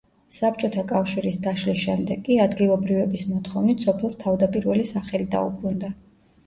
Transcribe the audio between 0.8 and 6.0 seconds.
კავშირის დაშლის შემდეგ კი, ადგილობრივების მოთხოვნით, სოფელს თავდაპირველი სახელი დაუბრუნდა.